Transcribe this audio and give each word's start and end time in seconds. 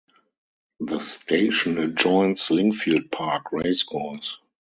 The 0.79 0.99
station 0.99 1.77
adjoins 1.77 2.49
Lingfield 2.49 3.11
Park 3.11 3.51
Racecourse. 3.51 4.39